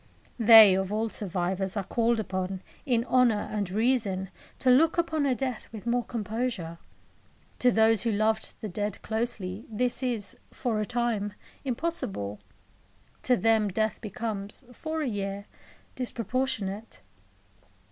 They, 0.39 0.73
of 0.73 0.91
all 0.91 1.09
survivors, 1.09 1.77
are 1.77 1.83
called 1.83 2.19
upon, 2.19 2.63
in 2.87 3.05
honour 3.05 3.47
and 3.51 3.69
reason, 3.69 4.31
to 4.57 4.71
look 4.71 4.97
upon 4.97 5.27
a 5.27 5.35
death 5.35 5.67
with 5.71 5.85
more 5.85 6.03
composure. 6.03 6.79
To 7.59 7.69
those 7.71 8.01
who 8.01 8.11
loved 8.11 8.59
the 8.61 8.67
dead 8.67 8.99
closely, 9.03 9.63
this 9.69 10.01
is, 10.01 10.35
for 10.49 10.79
a 10.79 10.87
time, 10.87 11.33
impossible. 11.63 12.39
To 13.21 13.37
them 13.37 13.67
death 13.67 14.01
becomes, 14.01 14.63
for 14.73 15.03
a 15.03 15.07
year, 15.07 15.45
disproportionate. 15.95 17.01